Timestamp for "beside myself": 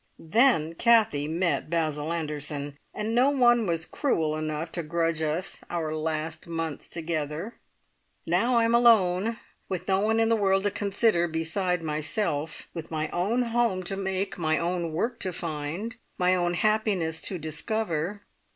11.27-12.67